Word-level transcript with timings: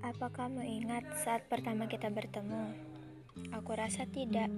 Apa 0.00 0.32
kamu 0.32 0.64
ingat 0.64 1.04
saat 1.20 1.44
pertama 1.52 1.84
kita 1.84 2.08
bertemu? 2.08 2.72
Aku 3.52 3.76
rasa 3.76 4.08
tidak. 4.08 4.48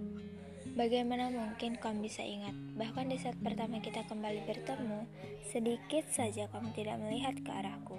Bagaimana 0.78 1.34
mungkin 1.34 1.74
kamu 1.82 2.06
bisa 2.06 2.22
ingat? 2.22 2.54
Bahkan 2.78 3.10
di 3.10 3.18
saat 3.18 3.34
pertama 3.42 3.82
kita 3.82 4.06
kembali 4.06 4.46
bertemu, 4.46 5.02
sedikit 5.50 6.06
saja 6.14 6.46
kamu 6.46 6.70
tidak 6.78 6.96
melihat 7.02 7.34
ke 7.42 7.50
arahku. 7.50 7.98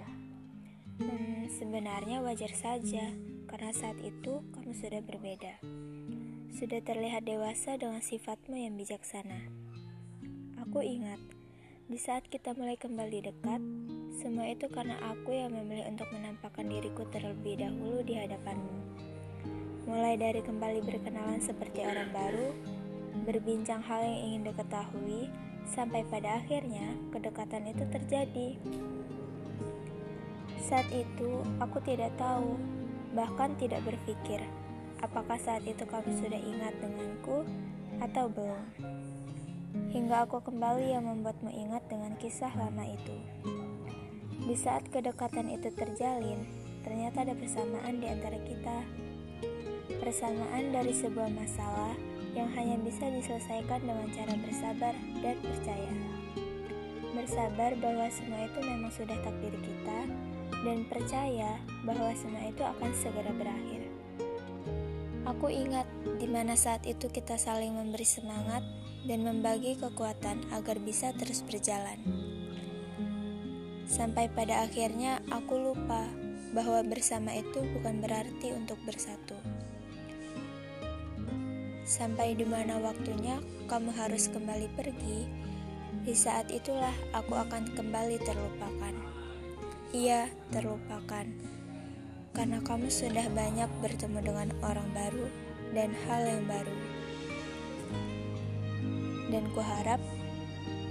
Hmm, 1.04 1.44
sebenarnya 1.52 2.24
wajar 2.24 2.48
saja, 2.56 3.12
karena 3.44 3.72
saat 3.76 4.00
itu 4.00 4.40
kamu 4.56 4.72
sudah 4.72 5.04
berbeda. 5.04 5.60
Sudah 6.56 6.80
terlihat 6.80 7.28
dewasa 7.28 7.76
dengan 7.76 8.00
sifatmu 8.00 8.56
yang 8.56 8.80
bijaksana. 8.80 9.52
Aku 10.64 10.80
ingat, 10.80 11.20
di 11.84 12.00
saat 12.00 12.24
kita 12.32 12.56
mulai 12.56 12.80
kembali 12.80 13.28
dekat, 13.28 13.60
semua 14.16 14.48
itu 14.48 14.72
karena 14.72 14.96
aku 15.04 15.36
yang 15.36 15.52
memilih 15.52 15.84
untuk 15.92 16.08
menampakkan 16.16 16.64
diriku 16.64 17.04
terlebih 17.12 17.60
dahulu 17.60 18.00
di 18.00 18.16
hadapanmu. 18.16 18.76
Mulai 19.84 20.16
dari 20.16 20.40
kembali 20.40 20.80
berkenalan 20.80 21.44
seperti 21.44 21.84
orang 21.84 22.08
baru, 22.08 22.48
berbincang 23.28 23.84
hal 23.84 24.00
yang 24.00 24.20
ingin 24.32 24.42
diketahui, 24.48 25.28
sampai 25.76 26.08
pada 26.08 26.40
akhirnya 26.40 26.88
kedekatan 27.12 27.68
itu 27.68 27.84
terjadi. 27.92 28.48
Saat 30.64 30.88
itu, 30.88 31.44
aku 31.60 31.84
tidak 31.84 32.16
tahu, 32.16 32.56
bahkan 33.12 33.52
tidak 33.60 33.84
berpikir, 33.84 34.40
apakah 35.04 35.36
saat 35.36 35.60
itu 35.68 35.84
kamu 35.84 36.16
sudah 36.16 36.40
ingat 36.40 36.72
denganku 36.80 37.44
atau 38.00 38.24
belum. 38.32 39.13
Hingga 39.94 40.26
aku 40.26 40.42
kembali 40.42 40.90
yang 40.90 41.06
membuatmu 41.06 41.54
ingat 41.54 41.86
dengan 41.86 42.18
kisah 42.18 42.50
lama 42.58 42.82
itu. 42.82 43.14
Di 44.42 44.58
saat 44.58 44.90
kedekatan 44.90 45.46
itu 45.46 45.70
terjalin, 45.70 46.42
ternyata 46.82 47.22
ada 47.22 47.30
persamaan 47.38 48.02
di 48.02 48.10
antara 48.10 48.34
kita. 48.42 48.82
Persamaan 50.02 50.74
dari 50.74 50.90
sebuah 50.90 51.30
masalah 51.30 51.94
yang 52.34 52.50
hanya 52.58 52.74
bisa 52.82 53.06
diselesaikan 53.06 53.86
dengan 53.86 54.10
cara 54.10 54.34
bersabar 54.34 54.98
dan 55.22 55.38
percaya. 55.38 55.94
Bersabar 57.14 57.78
bahwa 57.78 58.10
semua 58.10 58.50
itu 58.50 58.58
memang 58.66 58.90
sudah 58.90 59.18
takdir 59.22 59.54
kita 59.62 60.10
dan 60.66 60.90
percaya 60.90 61.54
bahwa 61.86 62.10
semua 62.18 62.42
itu 62.50 62.66
akan 62.66 62.90
segera 62.98 63.30
berakhir. 63.30 63.86
Aku 65.22 65.54
ingat 65.54 65.86
di 66.18 66.26
mana 66.26 66.58
saat 66.58 66.82
itu 66.82 67.06
kita 67.06 67.38
saling 67.38 67.78
memberi 67.78 68.02
semangat 68.02 68.66
dan 69.04 69.24
membagi 69.24 69.76
kekuatan 69.76 70.48
agar 70.52 70.80
bisa 70.80 71.12
terus 71.16 71.44
berjalan. 71.44 72.00
Sampai 73.84 74.32
pada 74.32 74.64
akhirnya 74.64 75.20
aku 75.28 75.60
lupa 75.60 76.08
bahwa 76.56 76.80
bersama 76.86 77.36
itu 77.36 77.60
bukan 77.76 78.00
berarti 78.00 78.56
untuk 78.56 78.80
bersatu. 78.88 79.36
Sampai 81.84 82.32
di 82.32 82.48
mana 82.48 82.80
waktunya 82.80 83.44
kamu 83.68 83.92
harus 83.92 84.32
kembali 84.32 84.72
pergi, 84.72 85.28
di 86.00 86.16
saat 86.16 86.48
itulah 86.48 86.92
aku 87.12 87.36
akan 87.36 87.76
kembali 87.76 88.16
terlupakan. 88.24 88.94
Iya, 89.92 90.32
terlupakan. 90.48 91.28
Karena 92.34 92.58
kamu 92.64 92.88
sudah 92.88 93.28
banyak 93.30 93.68
bertemu 93.78 94.18
dengan 94.24 94.48
orang 94.64 94.88
baru 94.90 95.28
dan 95.76 95.92
hal 96.08 96.24
yang 96.24 96.44
baru. 96.48 96.76
Dan 99.34 99.50
kuharap 99.50 99.98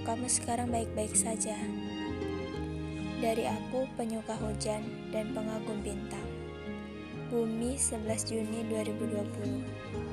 kamu 0.04 0.28
sekarang 0.28 0.68
baik-baik 0.68 1.16
saja. 1.16 1.56
Dari 3.24 3.48
aku 3.48 3.88
penyuka 3.96 4.36
hujan 4.36 4.84
dan 5.08 5.32
pengagum 5.32 5.80
bintang. 5.80 6.28
Bumi 7.32 7.80
11 7.80 8.04
Juni 8.28 8.68
2020 8.68 10.03